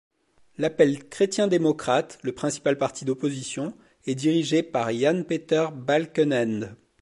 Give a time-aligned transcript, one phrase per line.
[0.57, 3.77] L'Appel chrétien-démocrate, le principal parti d'opposition
[4.07, 6.75] est dirigé par Jan Peter Balkenende.